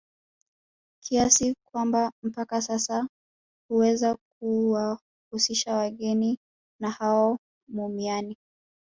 [1.03, 3.07] Kiasi kwamba mpaka sasa
[3.69, 6.39] huweza kuwahusisha wageni
[6.81, 8.37] na hao mumiani